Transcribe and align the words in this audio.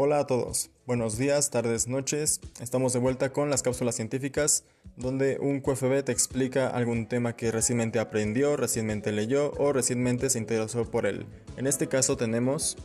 Hola 0.00 0.20
a 0.20 0.26
todos, 0.28 0.70
buenos 0.86 1.18
días, 1.18 1.50
tardes, 1.50 1.88
noches. 1.88 2.40
Estamos 2.60 2.92
de 2.92 3.00
vuelta 3.00 3.32
con 3.32 3.50
las 3.50 3.64
cápsulas 3.64 3.96
científicas, 3.96 4.62
donde 4.96 5.38
un 5.40 5.60
QFB 5.60 6.04
te 6.04 6.12
explica 6.12 6.68
algún 6.68 7.08
tema 7.08 7.34
que 7.34 7.50
recientemente 7.50 7.98
aprendió, 7.98 8.56
recientemente 8.56 9.10
leyó 9.10 9.50
o 9.58 9.72
recientemente 9.72 10.30
se 10.30 10.38
interesó 10.38 10.88
por 10.88 11.04
él. 11.04 11.26
En 11.56 11.66
este 11.66 11.88
caso 11.88 12.16
tenemos 12.16 12.76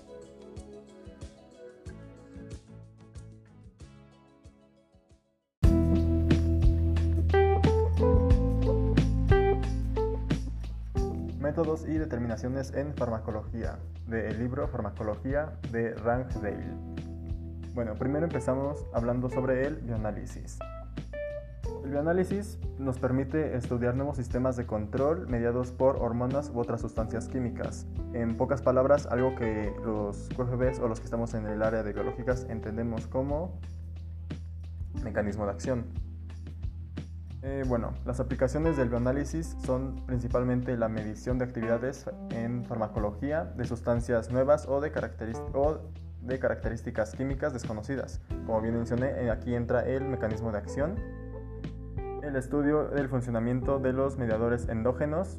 determinaciones 12.13 12.71
en 12.75 12.93
farmacología, 12.93 13.79
del 14.05 14.37
libro 14.37 14.67
Farmacología 14.67 15.53
de 15.71 15.95
Rangdale. 15.95 16.77
Bueno, 17.73 17.95
primero 17.95 18.25
empezamos 18.25 18.85
hablando 18.93 19.31
sobre 19.31 19.65
el 19.65 19.77
bioanálisis. 19.77 20.59
El 21.83 21.89
bioanálisis 21.89 22.59
nos 22.77 22.99
permite 22.99 23.57
estudiar 23.57 23.95
nuevos 23.95 24.17
sistemas 24.17 24.55
de 24.57 24.67
control 24.67 25.27
mediados 25.27 25.71
por 25.71 25.95
hormonas 25.95 26.51
u 26.53 26.59
otras 26.59 26.81
sustancias 26.81 27.27
químicas. 27.27 27.87
En 28.13 28.37
pocas 28.37 28.61
palabras, 28.61 29.07
algo 29.07 29.33
que 29.33 29.73
los 29.83 30.29
QFBs 30.37 30.81
o 30.81 30.87
los 30.87 30.99
que 30.99 31.05
estamos 31.05 31.33
en 31.33 31.47
el 31.47 31.63
área 31.63 31.81
de 31.81 31.93
biológicas 31.93 32.45
entendemos 32.47 33.07
como 33.07 33.59
mecanismo 35.03 35.45
de 35.45 35.51
acción. 35.51 35.85
Eh, 37.45 37.65
bueno, 37.67 37.93
las 38.05 38.21
aplicaciones 38.21 38.77
del 38.77 38.87
bioanálisis 38.87 39.57
son 39.65 39.97
principalmente 40.05 40.77
la 40.77 40.87
medición 40.87 41.37
de 41.37 41.43
actividades 41.43 42.09
en 42.29 42.63
farmacología 42.63 43.43
de 43.43 43.65
sustancias 43.65 44.31
nuevas 44.31 44.65
o 44.65 44.79
de, 44.79 44.91
de 46.21 46.39
características 46.39 47.13
químicas 47.13 47.51
desconocidas. 47.51 48.21
Como 48.45 48.61
bien 48.61 48.75
mencioné, 48.75 49.25
eh, 49.25 49.29
aquí 49.29 49.55
entra 49.55 49.85
el 49.85 50.05
mecanismo 50.05 50.53
de 50.53 50.57
acción, 50.57 50.95
el 52.23 52.37
estudio 52.37 52.85
del 52.85 53.09
funcionamiento 53.09 53.77
de 53.77 53.91
los 53.91 54.17
mediadores 54.17 54.69
endógenos 54.69 55.37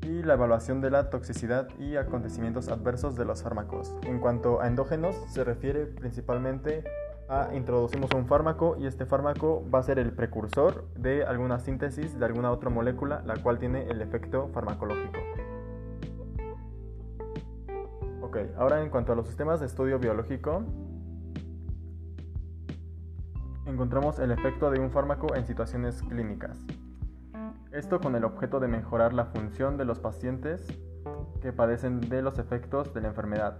y 0.00 0.22
la 0.22 0.32
evaluación 0.32 0.80
de 0.80 0.90
la 0.90 1.10
toxicidad 1.10 1.68
y 1.78 1.96
acontecimientos 1.96 2.68
adversos 2.68 3.16
de 3.16 3.26
los 3.26 3.42
fármacos. 3.42 3.94
En 4.04 4.18
cuanto 4.18 4.62
a 4.62 4.66
endógenos, 4.66 5.14
se 5.28 5.44
refiere 5.44 5.84
principalmente 5.84 6.84
a 7.28 7.54
introducimos 7.54 8.10
un 8.14 8.26
fármaco 8.26 8.76
y 8.78 8.86
este 8.86 9.04
fármaco 9.04 9.62
va 9.72 9.80
a 9.80 9.82
ser 9.82 9.98
el 9.98 10.12
precursor 10.12 10.86
de 10.94 11.24
alguna 11.24 11.58
síntesis 11.58 12.18
de 12.18 12.24
alguna 12.24 12.50
otra 12.50 12.70
molécula 12.70 13.22
la 13.26 13.36
cual 13.36 13.58
tiene 13.58 13.84
el 13.84 14.00
efecto 14.00 14.48
farmacológico. 14.54 15.18
Ok, 18.22 18.38
ahora 18.56 18.82
en 18.82 18.90
cuanto 18.90 19.12
a 19.12 19.16
los 19.16 19.26
sistemas 19.26 19.60
de 19.60 19.66
estudio 19.66 19.98
biológico, 19.98 20.62
encontramos 23.66 24.18
el 24.18 24.30
efecto 24.30 24.70
de 24.70 24.80
un 24.80 24.90
fármaco 24.90 25.34
en 25.34 25.46
situaciones 25.46 26.02
clínicas. 26.02 26.58
Esto 27.72 28.00
con 28.00 28.16
el 28.16 28.24
objeto 28.24 28.60
de 28.60 28.68
mejorar 28.68 29.12
la 29.12 29.26
función 29.26 29.76
de 29.76 29.84
los 29.84 29.98
pacientes 29.98 30.66
que 31.42 31.52
padecen 31.52 32.00
de 32.00 32.22
los 32.22 32.38
efectos 32.38 32.92
de 32.94 33.02
la 33.02 33.08
enfermedad. 33.08 33.58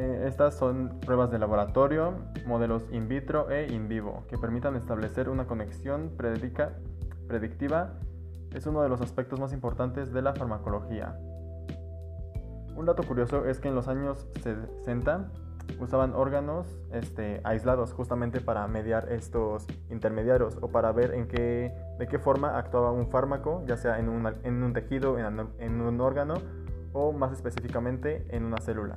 Eh, 0.00 0.28
estas 0.28 0.54
son 0.54 1.00
pruebas 1.00 1.28
de 1.32 1.40
laboratorio, 1.40 2.14
modelos 2.46 2.84
in 2.92 3.08
vitro 3.08 3.50
e 3.50 3.66
in 3.66 3.88
vivo, 3.88 4.22
que 4.28 4.38
permitan 4.38 4.76
establecer 4.76 5.28
una 5.28 5.48
conexión 5.48 6.12
predictiva. 6.16 7.94
Es 8.54 8.64
uno 8.66 8.80
de 8.82 8.88
los 8.88 9.00
aspectos 9.00 9.40
más 9.40 9.52
importantes 9.52 10.12
de 10.12 10.22
la 10.22 10.34
farmacología. 10.34 11.18
Un 12.76 12.86
dato 12.86 13.02
curioso 13.02 13.44
es 13.46 13.58
que 13.58 13.66
en 13.66 13.74
los 13.74 13.88
años 13.88 14.28
60 14.44 15.32
usaban 15.80 16.14
órganos 16.14 16.78
este, 16.92 17.40
aislados 17.42 17.92
justamente 17.92 18.40
para 18.40 18.68
mediar 18.68 19.10
estos 19.10 19.66
intermediarios 19.90 20.58
o 20.60 20.68
para 20.68 20.92
ver 20.92 21.12
en 21.12 21.26
qué, 21.26 21.74
de 21.98 22.06
qué 22.06 22.20
forma 22.20 22.56
actuaba 22.56 22.92
un 22.92 23.10
fármaco, 23.10 23.64
ya 23.66 23.76
sea 23.76 23.98
en, 23.98 24.08
un 24.08 24.72
tejido, 24.72 25.18
en 25.18 25.80
un 25.80 26.00
órgano 26.00 26.34
o 26.92 27.12
más 27.12 27.32
específicamente 27.32 28.28
en 28.30 28.44
una 28.44 28.58
célula. 28.58 28.96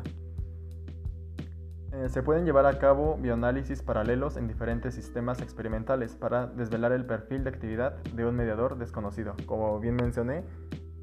Eh, 1.93 2.07
se 2.07 2.23
pueden 2.23 2.45
llevar 2.45 2.65
a 2.65 2.79
cabo 2.79 3.17
bioanálisis 3.17 3.81
paralelos 3.81 4.37
en 4.37 4.47
diferentes 4.47 4.95
sistemas 4.95 5.41
experimentales 5.41 6.15
para 6.15 6.47
desvelar 6.47 6.93
el 6.93 7.05
perfil 7.05 7.43
de 7.43 7.49
actividad 7.49 7.97
de 8.15 8.25
un 8.25 8.35
mediador 8.35 8.77
desconocido. 8.77 9.35
Como 9.45 9.77
bien 9.79 9.95
mencioné, 9.95 10.45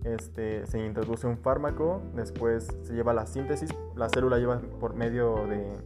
este, 0.05 0.67
se 0.67 0.85
introduce 0.85 1.27
un 1.27 1.37
fármaco, 1.37 2.01
después 2.15 2.69
se 2.83 2.95
lleva 2.95 3.13
la 3.13 3.27
síntesis, 3.27 3.71
la 3.97 4.09
célula 4.09 4.39
lleva 4.39 4.61
por 4.81 4.95
medio 4.95 5.47
de 5.47 5.77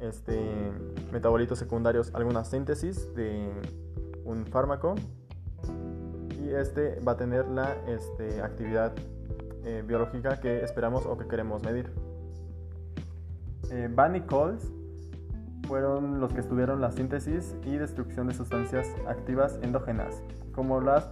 este, 0.00 0.72
metabolitos 1.12 1.58
secundarios 1.58 2.14
alguna 2.14 2.44
síntesis 2.44 3.14
de 3.14 3.50
un 4.24 4.46
fármaco 4.46 4.94
y 6.40 6.50
este 6.50 7.00
va 7.00 7.12
a 7.12 7.16
tener 7.16 7.48
la 7.48 7.76
este, 7.86 8.40
actividad 8.40 8.94
eh, 9.64 9.82
biológica 9.86 10.40
que 10.40 10.62
esperamos 10.62 11.04
o 11.04 11.18
que 11.18 11.26
queremos 11.26 11.62
medir. 11.62 12.05
Eh, 13.70 13.90
Coles 14.26 14.72
fueron 15.66 16.20
los 16.20 16.32
que 16.32 16.40
estudiaron 16.40 16.80
la 16.80 16.92
síntesis 16.92 17.56
y 17.64 17.76
destrucción 17.76 18.28
de 18.28 18.34
sustancias 18.34 18.88
activas 19.08 19.58
endógenas, 19.62 20.22
como 20.54 20.80
las 20.80 21.08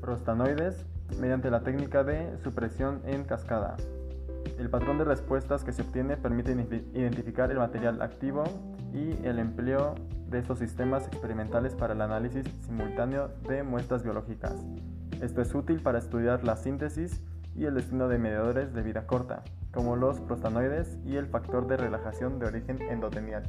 prostanoides, 0.00 0.86
mediante 1.20 1.50
la 1.50 1.62
técnica 1.62 2.04
de 2.04 2.38
supresión 2.42 3.02
en 3.04 3.24
cascada. 3.24 3.76
El 4.58 4.70
patrón 4.70 4.98
de 4.98 5.04
respuestas 5.04 5.62
que 5.64 5.72
se 5.72 5.82
obtiene 5.82 6.16
permite 6.16 6.52
identificar 6.94 7.50
el 7.50 7.58
material 7.58 8.00
activo 8.00 8.44
y 8.92 9.24
el 9.26 9.38
empleo 9.38 9.94
de 10.28 10.38
estos 10.38 10.58
sistemas 10.58 11.06
experimentales 11.06 11.74
para 11.74 11.92
el 11.94 12.00
análisis 12.00 12.46
simultáneo 12.62 13.28
de 13.48 13.62
muestras 13.62 14.02
biológicas. 14.02 14.54
Esto 15.20 15.42
es 15.42 15.54
útil 15.54 15.80
para 15.80 15.98
estudiar 15.98 16.44
la 16.44 16.56
síntesis 16.56 17.22
y 17.54 17.66
el 17.66 17.74
destino 17.74 18.08
de 18.08 18.18
mediadores 18.18 18.72
de 18.72 18.82
vida 18.82 19.06
corta, 19.06 19.42
como 19.78 19.94
los 19.94 20.20
prostanoides 20.20 20.98
y 21.04 21.14
el 21.18 21.28
factor 21.28 21.68
de 21.68 21.76
relajación 21.76 22.40
de 22.40 22.46
origen 22.46 22.82
endotelial. 22.82 23.44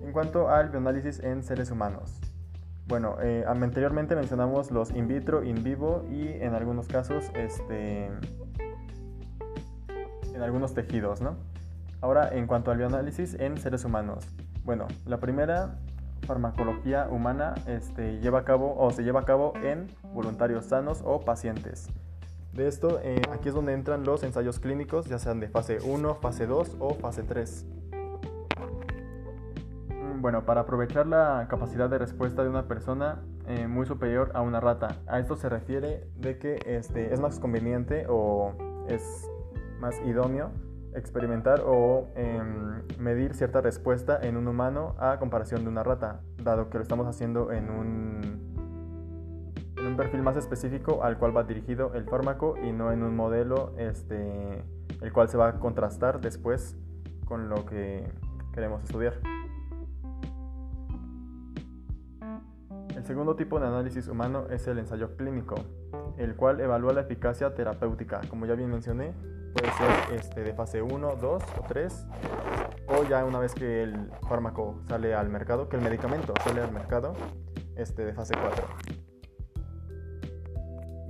En 0.00 0.12
cuanto 0.12 0.48
al 0.48 0.68
bioanálisis 0.68 1.18
en 1.24 1.42
seres 1.42 1.72
humanos, 1.72 2.20
bueno, 2.86 3.16
eh, 3.20 3.44
anteriormente 3.44 4.14
mencionamos 4.14 4.70
los 4.70 4.92
in 4.92 5.08
vitro, 5.08 5.42
in 5.42 5.64
vivo 5.64 6.04
y 6.08 6.28
en 6.28 6.54
algunos 6.54 6.86
casos 6.86 7.32
este, 7.34 8.12
en 10.32 10.40
algunos 10.40 10.72
tejidos, 10.72 11.20
¿no? 11.20 11.34
Ahora, 12.00 12.28
en 12.32 12.46
cuanto 12.46 12.70
al 12.70 12.76
bioanálisis 12.78 13.34
en 13.40 13.56
seres 13.56 13.84
humanos, 13.84 14.24
bueno, 14.64 14.86
la 15.04 15.18
primera 15.18 15.80
farmacología 16.28 17.08
humana 17.10 17.54
este, 17.66 18.20
lleva 18.20 18.38
a 18.38 18.44
cabo 18.44 18.76
o 18.78 18.88
se 18.92 19.02
lleva 19.02 19.22
a 19.22 19.24
cabo 19.24 19.52
en 19.64 19.88
voluntarios 20.14 20.66
sanos 20.66 21.02
o 21.04 21.18
pacientes. 21.22 21.88
De 22.52 22.68
esto, 22.68 23.00
eh, 23.02 23.22
aquí 23.32 23.48
es 23.48 23.54
donde 23.54 23.72
entran 23.72 24.04
los 24.04 24.22
ensayos 24.22 24.60
clínicos, 24.60 25.06
ya 25.06 25.18
sean 25.18 25.40
de 25.40 25.48
fase 25.48 25.78
1, 25.82 26.16
fase 26.16 26.46
2 26.46 26.76
o 26.80 26.94
fase 26.94 27.22
3. 27.22 27.66
Mm, 29.88 30.20
bueno, 30.20 30.44
para 30.44 30.60
aprovechar 30.62 31.06
la 31.06 31.46
capacidad 31.48 31.88
de 31.88 31.96
respuesta 31.96 32.42
de 32.42 32.50
una 32.50 32.68
persona 32.68 33.22
eh, 33.46 33.66
muy 33.66 33.86
superior 33.86 34.32
a 34.34 34.42
una 34.42 34.60
rata. 34.60 34.98
A 35.06 35.18
esto 35.18 35.36
se 35.36 35.48
refiere 35.48 36.06
de 36.16 36.38
que 36.38 36.58
este, 36.66 37.14
es 37.14 37.20
más 37.20 37.40
conveniente 37.40 38.04
o 38.08 38.52
es 38.86 39.30
más 39.80 39.98
idóneo 40.04 40.50
experimentar 40.94 41.62
o 41.64 42.08
em, 42.16 42.82
medir 42.98 43.34
cierta 43.34 43.62
respuesta 43.62 44.18
en 44.22 44.36
un 44.36 44.46
humano 44.46 44.94
a 44.98 45.18
comparación 45.18 45.62
de 45.64 45.70
una 45.70 45.82
rata, 45.82 46.20
dado 46.42 46.68
que 46.68 46.76
lo 46.76 46.82
estamos 46.82 47.06
haciendo 47.06 47.50
en 47.50 47.70
un 47.70 48.51
un 49.92 49.98
perfil 49.98 50.22
más 50.22 50.38
específico 50.38 51.04
al 51.04 51.18
cual 51.18 51.36
va 51.36 51.44
dirigido 51.44 51.92
el 51.92 52.04
fármaco 52.04 52.56
y 52.56 52.72
no 52.72 52.92
en 52.92 53.02
un 53.02 53.14
modelo 53.14 53.74
este, 53.76 54.64
el 55.02 55.12
cual 55.12 55.28
se 55.28 55.36
va 55.36 55.48
a 55.48 55.60
contrastar 55.60 56.18
después 56.18 56.78
con 57.26 57.50
lo 57.50 57.66
que 57.66 58.10
queremos 58.54 58.82
estudiar. 58.84 59.20
El 62.96 63.04
segundo 63.04 63.36
tipo 63.36 63.60
de 63.60 63.66
análisis 63.66 64.08
humano 64.08 64.46
es 64.48 64.66
el 64.66 64.78
ensayo 64.78 65.14
clínico, 65.14 65.56
el 66.16 66.36
cual 66.36 66.60
evalúa 66.60 66.94
la 66.94 67.02
eficacia 67.02 67.54
terapéutica. 67.54 68.22
Como 68.30 68.46
ya 68.46 68.54
bien 68.54 68.70
mencioné, 68.70 69.12
puede 69.52 69.72
ser 69.72 70.18
este, 70.18 70.42
de 70.42 70.54
fase 70.54 70.80
1, 70.80 71.16
2 71.16 71.42
o 71.42 71.64
3, 71.68 72.06
o 72.88 73.04
ya 73.04 73.26
una 73.26 73.40
vez 73.40 73.54
que 73.54 73.82
el 73.82 74.10
fármaco 74.26 74.80
sale 74.88 75.14
al 75.14 75.28
mercado, 75.28 75.68
que 75.68 75.76
el 75.76 75.82
medicamento 75.82 76.32
sale 76.42 76.62
al 76.62 76.72
mercado, 76.72 77.12
este, 77.76 78.06
de 78.06 78.14
fase 78.14 78.34
4. 78.40 79.01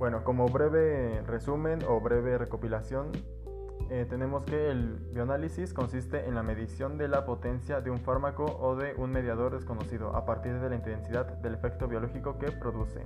Bueno, 0.03 0.25
como 0.25 0.49
breve 0.49 1.21
resumen 1.21 1.79
o 1.87 2.01
breve 2.01 2.37
recopilación, 2.37 3.13
eh, 3.89 4.05
tenemos 4.09 4.43
que 4.43 4.69
el 4.69 4.97
bioanálisis 5.13 5.73
consiste 5.73 6.27
en 6.27 6.35
la 6.35 6.43
medición 6.43 6.97
de 6.97 7.07
la 7.07 7.23
potencia 7.25 7.79
de 7.79 7.89
un 7.89 8.01
fármaco 8.01 8.43
o 8.43 8.75
de 8.75 8.95
un 8.97 9.11
mediador 9.11 9.53
desconocido 9.53 10.13
a 10.13 10.25
partir 10.25 10.59
de 10.59 10.69
la 10.69 10.75
intensidad 10.75 11.37
del 11.37 11.53
efecto 11.53 11.87
biológico 11.87 12.37
que 12.37 12.51
produce. 12.51 12.99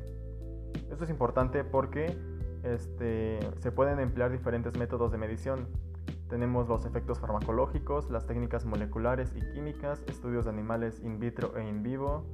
Esto 0.89 1.03
es 1.03 1.11
importante 1.11 1.63
porque 1.63 2.17
este, 2.63 3.41
se 3.59 3.71
pueden 3.71 3.99
emplear 3.99 4.31
diferentes 4.31 4.75
métodos 4.75 5.11
de 5.11 5.19
medición. 5.19 5.67
Tenemos 6.29 6.67
los 6.67 6.83
efectos 6.85 7.19
farmacológicos, 7.19 8.09
las 8.09 8.25
técnicas 8.25 8.65
moleculares 8.65 9.35
y 9.35 9.41
químicas, 9.53 10.03
estudios 10.07 10.45
de 10.45 10.49
animales 10.49 10.99
in 11.03 11.19
vitro 11.19 11.55
e 11.57 11.63
in 11.63 11.83
vivo 11.83 12.25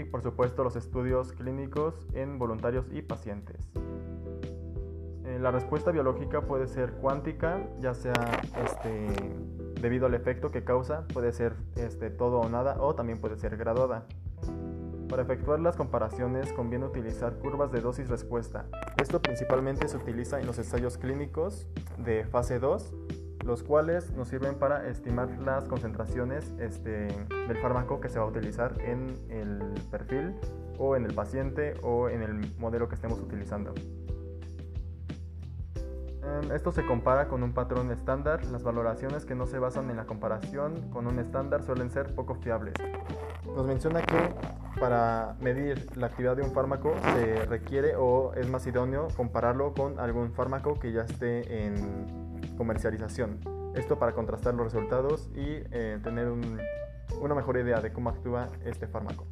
y 0.00 0.04
por 0.04 0.22
supuesto 0.22 0.64
los 0.64 0.76
estudios 0.76 1.32
clínicos 1.32 2.06
en 2.14 2.38
voluntarios 2.38 2.86
y 2.90 3.02
pacientes. 3.02 3.68
Eh, 5.24 5.38
la 5.40 5.50
respuesta 5.50 5.90
biológica 5.90 6.42
puede 6.42 6.66
ser 6.66 6.92
cuántica, 6.92 7.60
ya 7.80 7.94
sea 7.94 8.42
este, 8.64 9.08
debido 9.80 10.06
al 10.06 10.14
efecto 10.14 10.50
que 10.50 10.64
causa, 10.64 11.06
puede 11.12 11.32
ser 11.32 11.54
este, 11.76 12.10
todo 12.10 12.40
o 12.40 12.48
nada 12.48 12.76
o 12.80 12.94
también 12.94 13.20
puede 13.20 13.36
ser 13.36 13.56
graduada. 13.56 14.06
Para 15.08 15.22
efectuar 15.22 15.60
las 15.60 15.76
comparaciones 15.76 16.52
conviene 16.54 16.86
utilizar 16.86 17.38
curvas 17.38 17.70
de 17.70 17.82
dosis-respuesta. 17.82 18.64
Esto 18.96 19.20
principalmente 19.20 19.86
se 19.86 19.98
utiliza 19.98 20.40
en 20.40 20.46
los 20.46 20.56
ensayos 20.56 20.96
clínicos 20.96 21.66
de 21.98 22.24
fase 22.24 22.58
2, 22.58 22.94
los 23.44 23.62
cuales 23.62 24.10
nos 24.12 24.28
sirven 24.28 24.54
para 24.54 24.88
estimar 24.88 25.28
las 25.40 25.64
concentraciones 25.64 26.52
este, 26.58 27.08
del 27.28 27.56
fármaco 27.60 28.00
que 28.00 28.08
se 28.08 28.18
va 28.18 28.24
a 28.24 28.28
utilizar 28.28 28.80
en 28.80 29.16
el 29.30 29.60
perfil 29.90 30.34
o 30.78 30.96
en 30.96 31.04
el 31.04 31.14
paciente 31.14 31.74
o 31.82 32.08
en 32.08 32.22
el 32.22 32.54
modelo 32.58 32.88
que 32.88 32.94
estemos 32.94 33.20
utilizando. 33.20 33.74
Em, 36.24 36.52
esto 36.52 36.70
se 36.70 36.84
compara 36.86 37.28
con 37.28 37.42
un 37.42 37.52
patrón 37.52 37.90
estándar. 37.90 38.44
Las 38.46 38.62
valoraciones 38.62 39.24
que 39.24 39.34
no 39.34 39.46
se 39.46 39.58
basan 39.58 39.90
en 39.90 39.96
la 39.96 40.06
comparación 40.06 40.90
con 40.90 41.06
un 41.06 41.18
estándar 41.18 41.62
suelen 41.62 41.90
ser 41.90 42.14
poco 42.14 42.36
fiables. 42.36 42.74
Nos 43.44 43.66
menciona 43.66 44.02
que 44.02 44.34
para 44.80 45.36
medir 45.40 45.96
la 45.96 46.06
actividad 46.06 46.36
de 46.36 46.42
un 46.42 46.52
fármaco 46.52 46.94
se 47.14 47.44
requiere 47.46 47.94
o 47.96 48.32
es 48.34 48.48
más 48.48 48.66
idóneo 48.66 49.08
compararlo 49.16 49.74
con 49.74 49.98
algún 49.98 50.32
fármaco 50.32 50.78
que 50.78 50.92
ya 50.92 51.02
esté 51.02 51.66
en 51.66 52.31
comercialización. 52.56 53.40
Esto 53.74 53.98
para 53.98 54.12
contrastar 54.12 54.54
los 54.54 54.72
resultados 54.72 55.30
y 55.34 55.62
eh, 55.70 55.98
tener 56.02 56.30
una 57.20 57.34
mejor 57.34 57.56
idea 57.56 57.80
de 57.80 57.92
cómo 57.92 58.10
actúa 58.10 58.50
este 58.64 58.86
fármaco. 58.86 59.26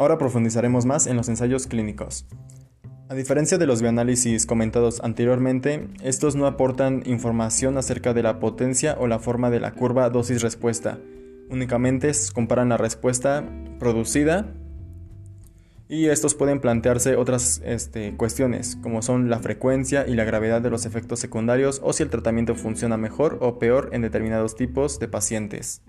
Ahora 0.00 0.16
profundizaremos 0.16 0.86
más 0.86 1.06
en 1.06 1.16
los 1.16 1.28
ensayos 1.28 1.66
clínicos. 1.66 2.24
A 3.10 3.14
diferencia 3.14 3.58
de 3.58 3.66
los 3.66 3.82
bioanálisis 3.82 4.46
comentados 4.46 5.00
anteriormente, 5.02 5.88
estos 6.00 6.36
no 6.36 6.46
aportan 6.46 7.02
información 7.04 7.76
acerca 7.76 8.14
de 8.14 8.22
la 8.22 8.40
potencia 8.40 8.96
o 8.98 9.06
la 9.08 9.18
forma 9.18 9.50
de 9.50 9.60
la 9.60 9.72
curva 9.72 10.08
dosis-respuesta. 10.08 10.98
Únicamente 11.50 12.12
comparan 12.32 12.68
la 12.68 12.76
respuesta 12.76 13.44
producida 13.78 14.54
y 15.88 16.06
estos 16.06 16.36
pueden 16.36 16.60
plantearse 16.60 17.16
otras 17.16 17.60
este, 17.64 18.16
cuestiones, 18.16 18.78
como 18.80 19.02
son 19.02 19.28
la 19.28 19.40
frecuencia 19.40 20.06
y 20.06 20.14
la 20.14 20.22
gravedad 20.22 20.62
de 20.62 20.70
los 20.70 20.86
efectos 20.86 21.18
secundarios 21.18 21.80
o 21.82 21.92
si 21.92 22.04
el 22.04 22.10
tratamiento 22.10 22.54
funciona 22.54 22.96
mejor 22.96 23.38
o 23.40 23.58
peor 23.58 23.90
en 23.92 24.02
determinados 24.02 24.54
tipos 24.54 25.00
de 25.00 25.08
pacientes. 25.08 25.82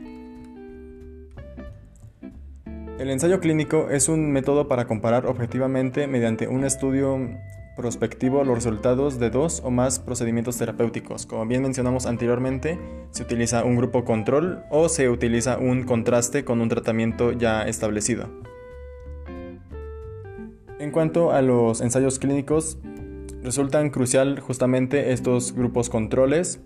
El 2.98 3.12
ensayo 3.12 3.40
clínico 3.40 3.90
es 3.92 4.10
un 4.10 4.32
método 4.32 4.68
para 4.68 4.86
comparar 4.86 5.28
objetivamente 5.28 6.08
mediante 6.08 6.48
un 6.48 6.64
estudio 6.64 7.20
prospectivo 7.82 8.44
los 8.44 8.56
resultados 8.56 9.20
de 9.20 9.32
dos 9.32 9.62
o 9.66 9.72
más 9.72 10.00
procedimientos 10.00 10.58
terapéuticos. 10.58 11.26
Como 11.26 11.46
bien 11.48 11.64
mencionamos 11.64 12.06
anteriormente, 12.06 12.80
se 13.10 13.24
utiliza 13.24 13.64
un 13.66 13.76
grupo 13.76 14.06
control 14.06 14.64
o 14.70 14.88
se 14.88 15.10
utiliza 15.10 15.58
un 15.58 15.84
contraste 15.84 16.46
con 16.46 16.62
un 16.62 16.70
tratamiento 16.70 17.32
ya 17.32 17.64
establecido. 17.64 18.30
En 20.80 20.92
cuanto 20.92 21.32
a 21.32 21.42
los 21.42 21.82
ensayos 21.82 22.20
clínicos, 22.20 22.78
resultan 23.44 23.90
crucial 23.90 24.40
justamente 24.40 25.12
estos 25.12 25.54
grupos 25.54 25.90
controles, 25.90 26.60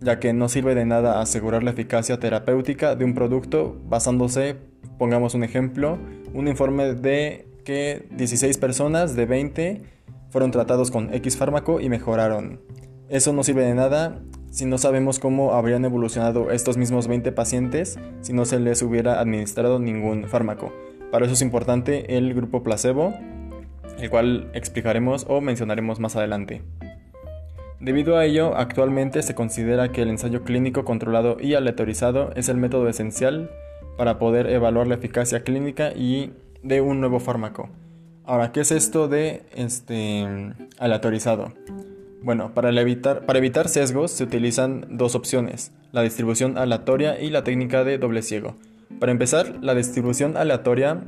ya 0.00 0.20
que 0.20 0.32
no 0.32 0.48
sirve 0.48 0.74
de 0.74 0.84
nada 0.84 1.20
asegurar 1.20 1.62
la 1.62 1.70
eficacia 1.70 2.20
terapéutica 2.20 2.94
de 2.94 3.04
un 3.04 3.14
producto 3.14 3.80
basándose 3.88 4.56
Pongamos 5.00 5.34
un 5.34 5.44
ejemplo, 5.44 5.98
un 6.34 6.46
informe 6.46 6.92
de 6.92 7.46
que 7.64 8.06
16 8.10 8.58
personas 8.58 9.16
de 9.16 9.24
20 9.24 9.82
fueron 10.30 10.50
tratados 10.50 10.90
con 10.90 11.12
X 11.12 11.36
fármaco 11.36 11.80
y 11.80 11.88
mejoraron. 11.88 12.60
Eso 13.08 13.32
no 13.32 13.42
sirve 13.44 13.64
de 13.64 13.74
nada 13.74 14.20
si 14.50 14.64
no 14.64 14.78
sabemos 14.78 15.18
cómo 15.18 15.52
habrían 15.52 15.84
evolucionado 15.84 16.50
estos 16.50 16.76
mismos 16.76 17.06
20 17.06 17.30
pacientes 17.32 17.98
si 18.20 18.32
no 18.32 18.44
se 18.44 18.58
les 18.58 18.82
hubiera 18.82 19.20
administrado 19.20 19.78
ningún 19.78 20.28
fármaco. 20.28 20.72
Para 21.10 21.24
eso 21.24 21.34
es 21.34 21.42
importante 21.42 22.16
el 22.16 22.34
grupo 22.34 22.62
placebo, 22.62 23.14
el 23.98 24.10
cual 24.10 24.50
explicaremos 24.54 25.26
o 25.28 25.40
mencionaremos 25.40 25.98
más 26.00 26.16
adelante. 26.16 26.62
Debido 27.80 28.16
a 28.16 28.26
ello, 28.26 28.56
actualmente 28.56 29.22
se 29.22 29.34
considera 29.34 29.90
que 29.90 30.02
el 30.02 30.10
ensayo 30.10 30.44
clínico 30.44 30.84
controlado 30.84 31.36
y 31.40 31.54
aleatorizado 31.54 32.30
es 32.36 32.48
el 32.48 32.58
método 32.58 32.88
esencial 32.88 33.50
para 33.96 34.18
poder 34.18 34.48
evaluar 34.48 34.86
la 34.86 34.96
eficacia 34.96 35.42
clínica 35.42 35.92
y 35.92 36.32
de 36.62 36.80
un 36.80 37.00
nuevo 37.00 37.20
fármaco. 37.20 37.70
Ahora, 38.30 38.52
¿qué 38.52 38.60
es 38.60 38.70
esto 38.70 39.08
de 39.08 39.42
este 39.56 40.24
aleatorizado? 40.78 41.52
Bueno, 42.22 42.52
para 42.54 42.70
evitar, 42.80 43.26
para 43.26 43.40
evitar 43.40 43.66
sesgos 43.66 44.12
se 44.12 44.22
utilizan 44.22 44.86
dos 44.88 45.16
opciones, 45.16 45.72
la 45.90 46.02
distribución 46.02 46.56
aleatoria 46.56 47.20
y 47.20 47.30
la 47.30 47.42
técnica 47.42 47.82
de 47.82 47.98
doble 47.98 48.22
ciego. 48.22 48.54
Para 49.00 49.10
empezar, 49.10 49.56
la 49.62 49.74
distribución 49.74 50.36
aleatoria 50.36 51.02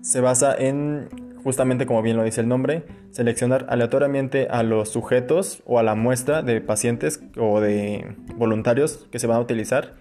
se 0.00 0.22
basa 0.22 0.54
en, 0.58 1.10
justamente 1.44 1.84
como 1.84 2.00
bien 2.00 2.16
lo 2.16 2.24
dice 2.24 2.40
el 2.40 2.48
nombre, 2.48 2.84
seleccionar 3.10 3.66
aleatoriamente 3.68 4.48
a 4.48 4.62
los 4.62 4.88
sujetos 4.88 5.62
o 5.66 5.78
a 5.78 5.82
la 5.82 5.94
muestra 5.94 6.40
de 6.40 6.62
pacientes 6.62 7.20
o 7.36 7.60
de 7.60 8.16
voluntarios 8.34 9.06
que 9.10 9.18
se 9.18 9.26
van 9.26 9.36
a 9.36 9.40
utilizar 9.40 9.92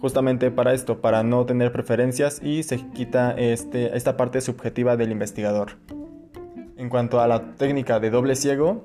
justamente 0.00 0.50
para 0.50 0.72
esto, 0.72 1.02
para 1.02 1.22
no 1.22 1.44
tener 1.44 1.70
preferencias 1.70 2.40
y 2.42 2.62
se 2.62 2.78
quita 2.92 3.32
este, 3.32 3.94
esta 3.94 4.16
parte 4.16 4.40
subjetiva 4.40 4.96
del 4.96 5.12
investigador. 5.12 5.72
En 6.78 6.90
cuanto 6.90 7.20
a 7.20 7.26
la 7.26 7.56
técnica 7.56 7.98
de 7.98 8.08
doble 8.08 8.36
ciego, 8.36 8.84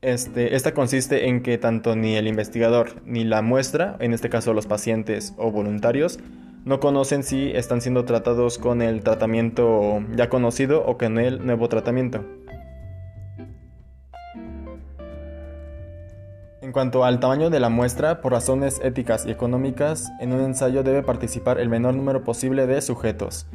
este, 0.00 0.56
esta 0.56 0.72
consiste 0.72 1.28
en 1.28 1.42
que 1.42 1.58
tanto 1.58 1.94
ni 1.94 2.16
el 2.16 2.26
investigador 2.26 3.02
ni 3.04 3.24
la 3.24 3.42
muestra, 3.42 3.96
en 4.00 4.14
este 4.14 4.30
caso 4.30 4.54
los 4.54 4.66
pacientes 4.66 5.34
o 5.36 5.50
voluntarios, 5.50 6.18
no 6.64 6.80
conocen 6.80 7.22
si 7.22 7.50
están 7.50 7.82
siendo 7.82 8.06
tratados 8.06 8.56
con 8.56 8.80
el 8.80 9.02
tratamiento 9.02 10.02
ya 10.16 10.30
conocido 10.30 10.82
o 10.86 10.96
con 10.96 11.18
el 11.18 11.44
nuevo 11.44 11.68
tratamiento. 11.68 12.24
En 16.62 16.72
cuanto 16.72 17.04
al 17.04 17.20
tamaño 17.20 17.50
de 17.50 17.60
la 17.60 17.68
muestra, 17.68 18.22
por 18.22 18.32
razones 18.32 18.80
éticas 18.82 19.26
y 19.26 19.30
económicas, 19.30 20.10
en 20.20 20.32
un 20.32 20.40
ensayo 20.40 20.82
debe 20.82 21.02
participar 21.02 21.60
el 21.60 21.68
menor 21.68 21.92
número 21.92 22.24
posible 22.24 22.66
de 22.66 22.80
sujetos. 22.80 23.46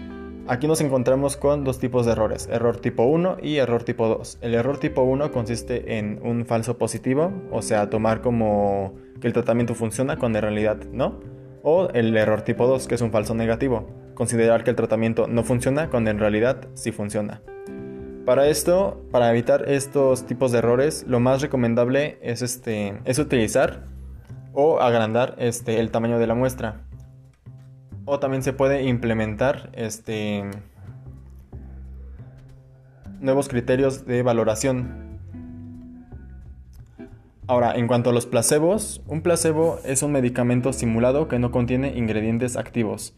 Aquí 0.48 0.68
nos 0.68 0.80
encontramos 0.80 1.38
con 1.38 1.64
dos 1.64 1.80
tipos 1.80 2.06
de 2.06 2.12
errores, 2.12 2.48
error 2.52 2.78
tipo 2.78 3.04
1 3.04 3.38
y 3.42 3.56
error 3.58 3.82
tipo 3.82 4.08
2. 4.08 4.38
El 4.42 4.54
error 4.54 4.78
tipo 4.78 5.02
1 5.02 5.32
consiste 5.32 5.98
en 5.98 6.20
un 6.22 6.46
falso 6.46 6.78
positivo, 6.78 7.34
o 7.52 7.64
sea, 7.64 7.90
tomar 7.90 8.22
como 8.22 8.94
que 9.20 9.25
el 9.25 9.34
tratamiento 9.34 9.74
funciona 9.74 10.18
cuando 10.18 10.38
en 10.38 10.44
realidad 10.44 10.78
no. 10.92 11.20
O 11.64 11.90
el 11.90 12.16
error 12.16 12.44
tipo 12.44 12.68
2, 12.68 12.86
que 12.88 12.94
es 12.94 13.02
un 13.02 13.10
falso 13.10 13.34
negativo, 13.34 13.88
considerar 14.14 14.64
que 14.64 14.70
el 14.70 14.75
tratamiento 14.75 15.25
no 15.28 15.44
funciona 15.44 15.90
cuando 15.90 16.12
en 16.12 16.20
realidad 16.20 16.68
sí 16.75 16.92
funciona. 16.92 17.42
Para 18.24 18.48
esto, 18.48 19.04
para 19.12 19.32
evitar 19.32 19.68
estos 19.68 20.28
tipos 20.28 20.52
de 20.52 20.60
errores, 20.60 21.06
lo 21.08 21.20
más 21.20 21.42
recomendable 21.42 22.20
es, 22.22 22.44
este, 22.44 23.00
es 23.06 23.18
utilizar 23.18 23.86
o 24.54 24.80
agrandar 24.80 25.34
este, 25.40 25.80
el 25.80 25.90
tamaño 25.90 26.20
de 26.20 26.28
la 26.28 26.36
muestra. 26.36 26.85
O 28.06 28.20
también 28.20 28.44
se 28.44 28.54
puede 28.54 28.84
implementar 28.84 29.70
este, 29.74 30.44
nuevos 33.20 33.50
criterios 33.50 34.06
de 34.06 34.22
valoración. 34.22 35.20
Ahora, 37.48 37.76
en 37.76 37.88
cuanto 37.88 38.10
a 38.10 38.14
los 38.14 38.26
placebos, 38.26 39.02
un 39.08 39.22
placebo 39.22 39.80
es 39.86 40.02
un 40.02 40.12
medicamento 40.12 40.74
simulado 40.74 41.28
que 41.28 41.40
no 41.40 41.52
contiene 41.52 41.96
ingredientes 41.96 42.58
activos. 42.58 43.16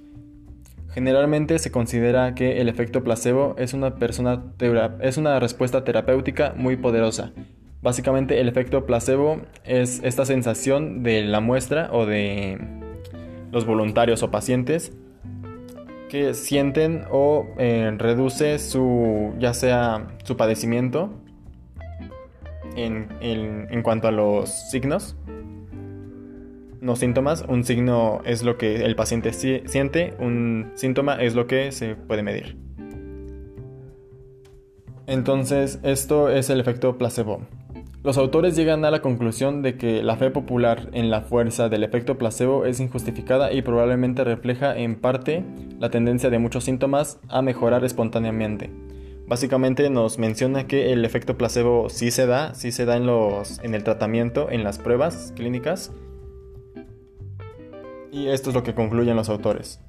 Generalmente 0.90 1.60
se 1.60 1.72
considera 1.72 2.34
que 2.34 2.60
el 2.60 2.70
efecto 2.70 3.04
placebo 3.04 3.56
es 3.58 3.74
una, 3.74 3.94
es 5.00 5.18
una 5.18 5.40
respuesta 5.40 5.84
terapéutica 5.84 6.54
muy 6.58 6.76
poderosa. 6.76 7.32
Básicamente 7.82 8.42
el 8.42 8.50
efecto 8.50 8.86
placebo 8.86 9.42
es 9.64 10.02
esta 10.04 10.26
sensación 10.26 11.04
de 11.04 11.24
la 11.24 11.40
muestra 11.40 11.90
o 11.92 12.06
de 12.06 12.58
los 13.52 13.66
voluntarios 13.66 14.24
o 14.24 14.32
pacientes 14.32 14.94
que 16.10 16.34
sienten 16.34 17.04
o 17.12 17.48
eh, 17.58 17.94
reduce 17.98 18.60
su 18.60 19.34
ya 19.40 19.54
sea 19.54 20.08
su 20.24 20.38
padecimiento 20.38 21.10
en, 22.76 23.10
en 23.20 23.82
cuanto 23.82 24.08
a 24.08 24.12
los 24.12 24.50
signos 24.70 25.18
no 26.82 26.96
síntomas. 26.96 27.44
Un 27.48 27.64
signo 27.64 28.22
es 28.26 28.44
lo 28.44 28.58
que 28.58 28.84
el 28.86 28.96
paciente 28.96 29.34
siente, 29.34 30.14
un 30.20 30.72
síntoma 30.76 31.16
es 31.22 31.36
lo 31.36 31.48
que 31.48 31.72
se 31.72 31.96
puede 31.96 32.24
medir. 32.24 32.58
Entonces, 35.06 35.80
esto 35.84 36.30
es 36.30 36.50
el 36.50 36.60
efecto 36.60 36.98
placebo. 36.98 37.42
Los 38.08 38.18
autores 38.18 38.56
llegan 38.56 38.86
a 38.86 38.90
la 38.90 39.02
conclusión 39.02 39.62
de 39.62 39.76
que 39.76 40.02
la 40.02 40.16
fe 40.16 40.32
popular 40.32 40.88
en 40.94 41.10
la 41.10 41.24
fuerza 41.24 41.68
del 41.68 41.84
efecto 41.84 42.18
placebo 42.18 42.64
es 42.64 42.80
injustificada 42.80 43.52
y 43.52 43.62
probablemente 43.62 44.24
refleja 44.24 44.78
en 44.78 44.96
parte 44.96 45.44
la 45.78 45.90
tendencia 45.90 46.30
de 46.30 46.40
muchos 46.40 46.64
síntomas 46.64 47.20
a 47.28 47.42
mejorar 47.42 47.84
espontáneamente. 47.84 48.72
Básicamente 49.28 49.90
nos 49.90 50.20
menciona 50.20 50.68
que 50.68 50.94
el 50.94 51.04
efecto 51.04 51.38
placebo 51.38 51.90
sí 51.90 52.10
se 52.12 52.26
da, 52.26 52.56
sí 52.56 52.72
se 52.72 52.86
da 52.86 52.96
en, 52.96 53.08
los, 53.08 53.60
en 53.62 53.76
el 53.76 53.84
tratamiento, 53.84 54.50
en 54.50 54.64
las 54.64 54.80
pruebas 54.80 55.34
clínicas. 55.36 55.92
Y 58.14 58.28
esto 58.28 58.52
es 58.52 58.56
lo 58.56 58.64
que 58.64 58.74
concluyen 58.74 59.18
los 59.18 59.28
autores. 59.28 59.82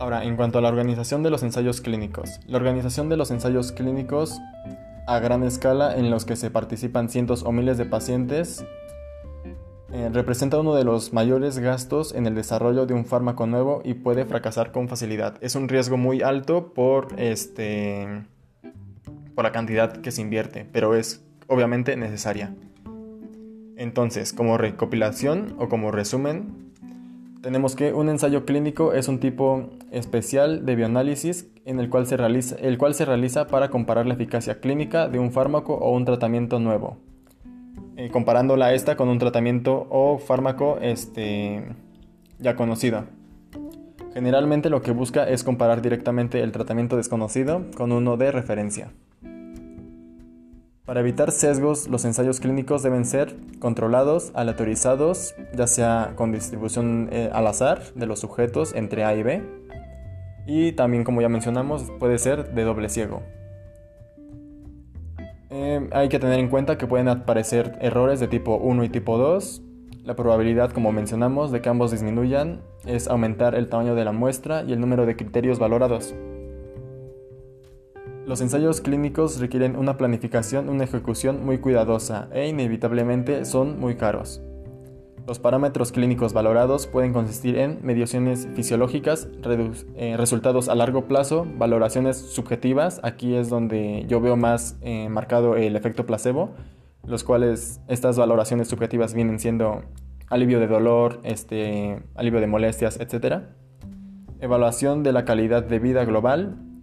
Ahora, 0.00 0.24
en 0.24 0.34
cuanto 0.34 0.58
a 0.58 0.62
la 0.62 0.68
organización 0.68 1.22
de 1.22 1.30
los 1.30 1.44
ensayos 1.44 1.80
clínicos. 1.80 2.40
La 2.48 2.56
organización 2.56 3.08
de 3.08 3.16
los 3.16 3.30
ensayos 3.30 3.70
clínicos 3.70 4.40
a 5.06 5.18
gran 5.18 5.42
escala 5.42 5.96
en 5.96 6.10
los 6.10 6.24
que 6.24 6.36
se 6.36 6.50
participan 6.50 7.08
cientos 7.08 7.42
o 7.42 7.52
miles 7.52 7.78
de 7.78 7.84
pacientes 7.84 8.64
eh, 9.94 10.10
representa 10.12 10.58
uno 10.58 10.74
de 10.74 10.82
los 10.82 11.12
mayores 11.12 11.60
gastos 11.60 12.16
en 12.16 12.26
el 12.26 12.34
desarrollo 12.34 12.84
de 12.84 12.94
un 12.94 13.04
fármaco 13.04 13.46
nuevo 13.46 13.80
y 13.84 13.94
puede 13.94 14.24
fracasar 14.24 14.72
con 14.72 14.88
facilidad. 14.88 15.36
Es 15.40 15.54
un 15.54 15.68
riesgo 15.68 15.96
muy 15.96 16.20
alto 16.20 16.72
por, 16.74 17.08
este, 17.16 18.24
por 19.36 19.44
la 19.44 19.52
cantidad 19.52 19.92
que 19.98 20.10
se 20.10 20.20
invierte, 20.20 20.66
pero 20.72 20.96
es 20.96 21.22
obviamente 21.46 21.96
necesaria. 21.96 22.56
Entonces, 23.76 24.32
como 24.32 24.58
recopilación 24.58 25.54
o 25.60 25.68
como 25.68 25.92
resumen, 25.92 26.72
tenemos 27.44 27.76
que 27.76 27.92
un 27.92 28.08
ensayo 28.08 28.46
clínico 28.46 28.94
es 28.94 29.06
un 29.06 29.20
tipo 29.20 29.68
especial 29.90 30.64
de 30.64 30.76
bioanálisis 30.76 31.46
en 31.66 31.78
el 31.78 31.90
cual 31.90 32.06
se 32.06 32.16
realiza, 32.16 32.56
el 32.56 32.78
cual 32.78 32.94
se 32.94 33.04
realiza 33.04 33.48
para 33.48 33.68
comparar 33.68 34.06
la 34.06 34.14
eficacia 34.14 34.60
clínica 34.60 35.08
de 35.08 35.18
un 35.18 35.30
fármaco 35.30 35.74
o 35.74 35.92
un 35.92 36.06
tratamiento 36.06 36.58
nuevo, 36.58 36.96
eh, 37.98 38.08
comparándola 38.10 38.72
esta 38.72 38.96
con 38.96 39.10
un 39.10 39.18
tratamiento 39.18 39.86
o 39.90 40.16
fármaco 40.16 40.78
este, 40.80 41.66
ya 42.38 42.56
conocido. 42.56 43.04
Generalmente 44.14 44.70
lo 44.70 44.80
que 44.80 44.92
busca 44.92 45.28
es 45.28 45.44
comparar 45.44 45.82
directamente 45.82 46.40
el 46.40 46.50
tratamiento 46.50 46.96
desconocido 46.96 47.66
con 47.76 47.92
uno 47.92 48.16
de 48.16 48.32
referencia. 48.32 48.90
Para 50.84 51.00
evitar 51.00 51.32
sesgos, 51.32 51.88
los 51.88 52.04
ensayos 52.04 52.40
clínicos 52.40 52.82
deben 52.82 53.06
ser 53.06 53.34
controlados, 53.58 54.32
aleatorizados, 54.34 55.34
ya 55.54 55.66
sea 55.66 56.12
con 56.14 56.30
distribución 56.30 57.08
eh, 57.10 57.30
al 57.32 57.46
azar 57.46 57.94
de 57.94 58.06
los 58.06 58.20
sujetos 58.20 58.74
entre 58.74 59.04
A 59.04 59.14
y 59.14 59.22
B, 59.22 59.42
y 60.46 60.72
también, 60.72 61.04
como 61.04 61.22
ya 61.22 61.30
mencionamos, 61.30 61.90
puede 61.98 62.18
ser 62.18 62.54
de 62.54 62.64
doble 62.64 62.90
ciego. 62.90 63.22
Eh, 65.48 65.88
hay 65.92 66.08
que 66.08 66.18
tener 66.18 66.38
en 66.38 66.48
cuenta 66.48 66.76
que 66.76 66.86
pueden 66.86 67.08
aparecer 67.08 67.78
errores 67.80 68.20
de 68.20 68.28
tipo 68.28 68.56
1 68.56 68.84
y 68.84 68.88
tipo 68.90 69.16
2. 69.16 69.62
La 70.02 70.16
probabilidad, 70.16 70.70
como 70.72 70.92
mencionamos, 70.92 71.50
de 71.50 71.62
que 71.62 71.70
ambos 71.70 71.92
disminuyan 71.92 72.60
es 72.84 73.08
aumentar 73.08 73.54
el 73.54 73.70
tamaño 73.70 73.94
de 73.94 74.04
la 74.04 74.12
muestra 74.12 74.64
y 74.64 74.72
el 74.72 74.80
número 74.80 75.06
de 75.06 75.16
criterios 75.16 75.58
valorados. 75.58 76.14
Los 78.26 78.40
ensayos 78.40 78.80
clínicos 78.80 79.38
requieren 79.38 79.76
una 79.76 79.98
planificación, 79.98 80.70
una 80.70 80.84
ejecución 80.84 81.44
muy 81.44 81.58
cuidadosa 81.58 82.28
e 82.32 82.48
inevitablemente 82.48 83.44
son 83.44 83.78
muy 83.78 83.96
caros. 83.96 84.40
Los 85.26 85.38
parámetros 85.38 85.92
clínicos 85.92 86.32
valorados 86.32 86.86
pueden 86.86 87.12
consistir 87.12 87.58
en 87.58 87.80
mediciones 87.82 88.48
fisiológicas, 88.54 89.28
eh, 89.94 90.16
resultados 90.16 90.70
a 90.70 90.74
largo 90.74 91.04
plazo, 91.06 91.46
valoraciones 91.58 92.16
subjetivas, 92.16 92.98
aquí 93.02 93.34
es 93.34 93.50
donde 93.50 94.06
yo 94.08 94.22
veo 94.22 94.36
más 94.36 94.78
eh, 94.80 95.10
marcado 95.10 95.56
el 95.56 95.76
efecto 95.76 96.06
placebo, 96.06 96.54
los 97.06 97.24
cuales 97.24 97.82
estas 97.88 98.16
valoraciones 98.16 98.68
subjetivas 98.68 99.12
vienen 99.12 99.38
siendo 99.38 99.82
alivio 100.28 100.60
de 100.60 100.66
dolor, 100.66 101.20
este, 101.24 102.02
alivio 102.14 102.40
de 102.40 102.46
molestias, 102.46 102.98
etc. 103.00 103.42
Evaluación 104.40 105.02
de 105.02 105.12
la 105.12 105.26
calidad 105.26 105.62
de 105.62 105.78
vida 105.78 106.06
global, 106.06 106.73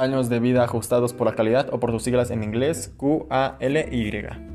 años 0.00 0.28
de 0.28 0.40
vida 0.40 0.64
ajustados 0.64 1.12
por 1.12 1.26
la 1.26 1.34
calidad 1.34 1.68
o 1.72 1.78
por 1.78 1.90
sus 1.92 2.02
siglas 2.02 2.30
en 2.30 2.42
inglés 2.42 2.92
QALY. 2.96 4.50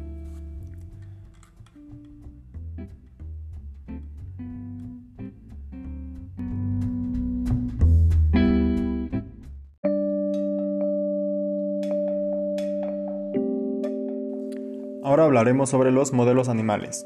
Ahora 15.04 15.26
hablaremos 15.26 15.70
sobre 15.70 15.92
los 15.92 16.14
modelos 16.14 16.50
animales. 16.50 17.06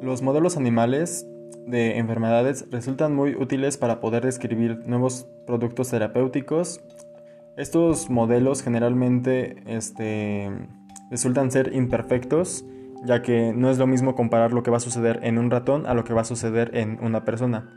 Los 0.00 0.22
modelos 0.22 0.56
animales 0.56 1.26
de 1.66 1.98
enfermedades 1.98 2.66
resultan 2.70 3.14
muy 3.14 3.34
útiles 3.34 3.76
para 3.76 4.00
poder 4.00 4.24
describir 4.24 4.78
nuevos 4.86 5.26
productos 5.46 5.90
terapéuticos 5.90 6.80
estos 7.56 8.08
modelos 8.08 8.62
generalmente 8.62 9.62
este, 9.66 10.50
resultan 11.10 11.50
ser 11.50 11.74
imperfectos, 11.74 12.64
ya 13.04 13.22
que 13.22 13.52
no 13.54 13.70
es 13.70 13.78
lo 13.78 13.86
mismo 13.86 14.14
comparar 14.14 14.52
lo 14.52 14.62
que 14.62 14.70
va 14.70 14.78
a 14.78 14.80
suceder 14.80 15.20
en 15.22 15.38
un 15.38 15.50
ratón 15.50 15.86
a 15.86 15.94
lo 15.94 16.04
que 16.04 16.14
va 16.14 16.22
a 16.22 16.24
suceder 16.24 16.70
en 16.74 16.98
una 17.02 17.24
persona. 17.24 17.68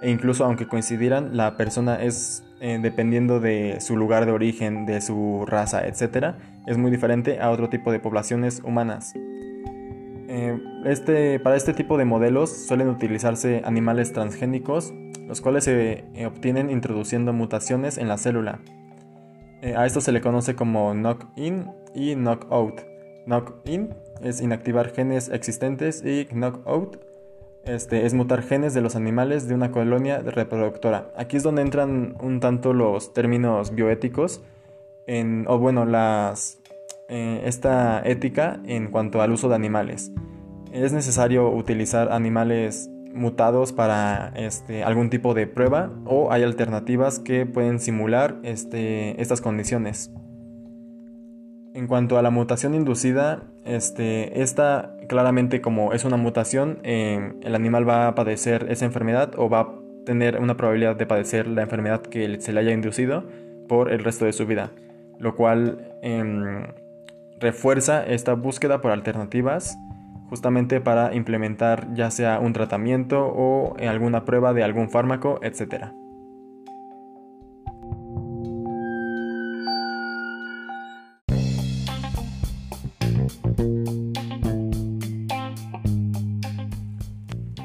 E 0.00 0.10
incluso 0.10 0.44
aunque 0.44 0.66
coincidieran, 0.66 1.36
la 1.36 1.56
persona 1.56 2.02
es, 2.02 2.44
eh, 2.60 2.78
dependiendo 2.80 3.40
de 3.40 3.80
su 3.80 3.96
lugar 3.96 4.26
de 4.26 4.32
origen, 4.32 4.86
de 4.86 5.00
su 5.00 5.44
raza, 5.46 5.86
etc., 5.86 6.36
es 6.66 6.78
muy 6.78 6.90
diferente 6.90 7.40
a 7.40 7.50
otro 7.50 7.68
tipo 7.68 7.90
de 7.90 7.98
poblaciones 7.98 8.62
humanas. 8.64 9.12
Eh, 10.30 10.58
este, 10.84 11.40
para 11.40 11.56
este 11.56 11.72
tipo 11.72 11.98
de 11.98 12.04
modelos 12.04 12.50
suelen 12.50 12.88
utilizarse 12.88 13.62
animales 13.64 14.12
transgénicos, 14.12 14.94
los 15.26 15.40
cuales 15.40 15.64
se 15.64 16.04
eh, 16.14 16.26
obtienen 16.26 16.70
introduciendo 16.70 17.32
mutaciones 17.32 17.98
en 17.98 18.08
la 18.08 18.18
célula. 18.18 18.60
Eh, 19.62 19.74
a 19.76 19.86
esto 19.86 20.00
se 20.00 20.12
le 20.12 20.20
conoce 20.20 20.54
como 20.54 20.92
knock-in 20.92 21.70
y 21.94 22.14
knock-out. 22.14 22.80
Knock-in 23.26 23.94
es 24.22 24.40
inactivar 24.40 24.90
genes 24.90 25.28
existentes 25.28 26.04
y 26.04 26.26
knock-out 26.26 27.08
este, 27.68 28.06
es 28.06 28.14
mutar 28.14 28.42
genes 28.42 28.72
de 28.72 28.80
los 28.80 28.96
animales 28.96 29.46
de 29.46 29.54
una 29.54 29.70
colonia 29.70 30.20
reproductora. 30.20 31.12
Aquí 31.16 31.36
es 31.36 31.42
donde 31.42 31.60
entran 31.60 32.16
un 32.20 32.40
tanto 32.40 32.72
los 32.72 33.12
términos 33.12 33.74
bioéticos, 33.74 34.40
o 35.46 35.58
bueno, 35.58 35.84
las, 35.84 36.58
eh, 37.08 37.42
esta 37.44 38.00
ética 38.06 38.60
en 38.64 38.90
cuanto 38.90 39.20
al 39.20 39.32
uso 39.32 39.50
de 39.50 39.54
animales. 39.54 40.12
Es 40.72 40.92
necesario 40.92 41.50
utilizar 41.50 42.10
animales 42.10 42.90
mutados 43.18 43.72
para 43.72 44.32
este, 44.36 44.84
algún 44.84 45.10
tipo 45.10 45.34
de 45.34 45.46
prueba 45.46 45.90
o 46.04 46.32
hay 46.32 46.42
alternativas 46.42 47.18
que 47.18 47.46
pueden 47.46 47.80
simular 47.80 48.36
este, 48.42 49.20
estas 49.20 49.40
condiciones. 49.40 50.10
En 51.74 51.86
cuanto 51.86 52.18
a 52.18 52.22
la 52.22 52.30
mutación 52.30 52.74
inducida, 52.74 53.42
este, 53.64 54.42
esta 54.42 54.96
claramente 55.08 55.60
como 55.60 55.92
es 55.92 56.04
una 56.04 56.16
mutación, 56.16 56.78
eh, 56.82 57.34
el 57.42 57.54
animal 57.54 57.88
va 57.88 58.08
a 58.08 58.14
padecer 58.14 58.66
esa 58.68 58.84
enfermedad 58.84 59.32
o 59.36 59.48
va 59.48 59.60
a 59.60 59.68
tener 60.06 60.40
una 60.40 60.56
probabilidad 60.56 60.96
de 60.96 61.06
padecer 61.06 61.46
la 61.46 61.62
enfermedad 61.62 62.02
que 62.02 62.40
se 62.40 62.52
le 62.52 62.60
haya 62.60 62.72
inducido 62.72 63.24
por 63.68 63.92
el 63.92 64.02
resto 64.02 64.24
de 64.24 64.32
su 64.32 64.46
vida, 64.46 64.70
lo 65.18 65.36
cual 65.36 65.92
em, 66.02 66.66
refuerza 67.38 68.04
esta 68.04 68.34
búsqueda 68.34 68.80
por 68.80 68.90
alternativas 68.90 69.76
justamente 70.28 70.80
para 70.80 71.14
implementar 71.14 71.92
ya 71.94 72.10
sea 72.10 72.40
un 72.40 72.52
tratamiento 72.52 73.26
o 73.26 73.76
alguna 73.78 74.24
prueba 74.24 74.52
de 74.52 74.62
algún 74.62 74.90
fármaco, 74.90 75.40
etc. 75.42 75.86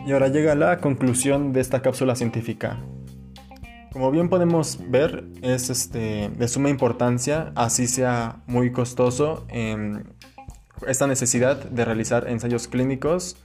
Y 0.06 0.12
ahora 0.12 0.28
llega 0.28 0.54
la 0.56 0.80
conclusión 0.80 1.54
de 1.54 1.62
esta 1.62 1.82
cápsula 1.82 2.16
científica. 2.16 2.78
Como 3.94 4.12
bien 4.12 4.28
podemos 4.28 4.80
ver, 4.90 5.26
es 5.42 5.70
este, 5.70 6.30
de 6.30 6.48
suma 6.48 6.70
importancia, 6.70 7.54
así 7.56 7.88
sea 7.88 8.42
muy 8.48 8.72
costoso, 8.72 9.46
en 9.50 10.14
esta 10.88 11.08
necesidad 11.08 11.58
de 11.64 11.86
realizar 11.86 12.28
ensayos 12.28 12.68
clínicos 12.68 13.38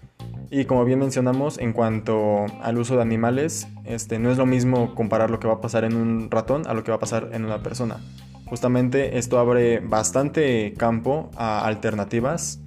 y 0.50 0.64
como 0.64 0.84
bien 0.84 0.98
mencionamos 0.98 1.58
en 1.58 1.72
cuanto 1.72 2.46
al 2.62 2.78
uso 2.78 2.96
de 2.96 3.02
animales, 3.02 3.68
este, 3.84 4.18
no 4.18 4.30
es 4.30 4.38
lo 4.38 4.46
mismo 4.46 4.94
comparar 4.94 5.30
lo 5.30 5.40
que 5.40 5.46
va 5.46 5.54
a 5.54 5.60
pasar 5.60 5.84
en 5.84 5.94
un 5.94 6.30
ratón 6.30 6.66
a 6.66 6.74
lo 6.74 6.84
que 6.84 6.90
va 6.90 6.96
a 6.96 7.00
pasar 7.00 7.30
en 7.32 7.44
una 7.44 7.62
persona. 7.62 7.98
Justamente 8.46 9.18
esto 9.18 9.38
abre 9.38 9.80
bastante 9.80 10.72
campo 10.78 11.30
a 11.36 11.66
alternativas, 11.66 12.60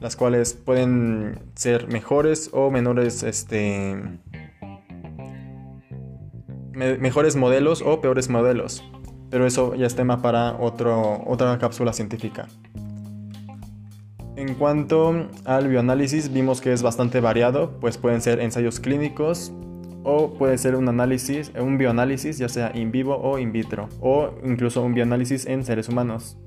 las 0.00 0.14
cuales 0.14 0.54
pueden 0.54 1.40
ser 1.56 1.88
mejores 1.88 2.50
o 2.52 2.70
menores, 2.70 3.24
este, 3.24 4.00
mejores 6.72 7.34
modelos 7.34 7.82
o 7.82 8.00
peores 8.00 8.28
modelos. 8.28 8.84
Pero 9.30 9.46
eso 9.46 9.74
ya 9.74 9.86
es 9.86 9.96
tema 9.96 10.22
para 10.22 10.52
otro, 10.52 11.24
otra 11.26 11.58
cápsula 11.58 11.92
científica. 11.92 12.46
En 14.54 14.60
cuanto 14.60 15.26
al 15.46 15.66
bioanálisis, 15.66 16.32
vimos 16.32 16.60
que 16.60 16.72
es 16.72 16.80
bastante 16.80 17.18
variado, 17.18 17.72
pues 17.80 17.98
pueden 17.98 18.20
ser 18.20 18.38
ensayos 18.38 18.78
clínicos 18.78 19.52
o 20.04 20.34
puede 20.34 20.58
ser 20.58 20.76
un 20.76 20.88
análisis, 20.88 21.50
un 21.60 21.76
bioanálisis, 21.76 22.38
ya 22.38 22.48
sea 22.48 22.70
in 22.72 22.92
vivo 22.92 23.16
o 23.16 23.40
in 23.40 23.50
vitro, 23.50 23.88
o 24.00 24.30
incluso 24.44 24.80
un 24.82 24.94
bioanálisis 24.94 25.46
en 25.46 25.64
seres 25.64 25.88
humanos. 25.88 26.38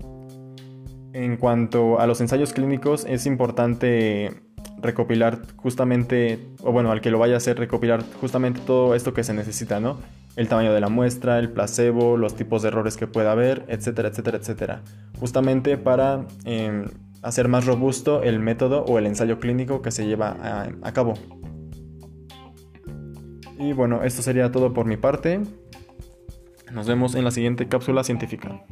En 1.11 1.35
cuanto 1.35 1.99
a 1.99 2.07
los 2.07 2.21
ensayos 2.21 2.53
clínicos, 2.53 3.05
es 3.09 3.25
importante 3.25 4.31
recopilar 4.81 5.41
justamente, 5.57 6.39
o 6.63 6.71
bueno, 6.71 6.93
al 6.93 7.01
que 7.01 7.11
lo 7.11 7.19
vaya 7.19 7.33
a 7.33 7.37
hacer, 7.37 7.59
recopilar 7.59 8.05
justamente 8.21 8.61
todo 8.65 8.95
esto 8.95 9.13
que 9.13 9.25
se 9.25 9.33
necesita, 9.33 9.81
¿no? 9.81 9.97
El 10.37 10.47
tamaño 10.47 10.71
de 10.73 10.79
la 10.79 10.87
muestra, 10.87 11.39
el 11.39 11.49
placebo, 11.49 12.15
los 12.15 12.37
tipos 12.37 12.61
de 12.61 12.69
errores 12.69 12.95
que 12.95 13.05
pueda 13.05 13.33
haber, 13.33 13.65
etcétera, 13.67 14.07
etcétera, 14.07 14.37
etcétera. 14.37 14.81
Justamente 15.19 15.77
para 15.77 16.25
em, 16.45 16.85
hacer 17.21 17.47
más 17.47 17.65
robusto 17.65 18.23
el 18.23 18.39
método 18.39 18.83
o 18.85 18.97
el 18.97 19.05
ensayo 19.05 19.39
clínico 19.39 19.81
que 19.81 19.91
se 19.91 20.05
lleva 20.05 20.37
a, 20.81 20.91
cabo. 20.93 21.13
Y 23.59 23.73
bueno, 23.73 24.03
esto 24.03 24.21
sería 24.21 24.51
todo 24.51 24.73
por 24.73 24.85
mi 24.85 24.97
parte. 24.97 25.41
Nos 26.71 26.87
vemos 26.87 27.15
en 27.15 27.23
la 27.23 27.31
siguiente 27.31 27.67
cápsula 27.67 28.03
científica. 28.03 28.65